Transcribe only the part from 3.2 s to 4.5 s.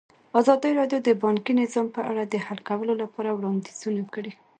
وړاندیزونه کړي.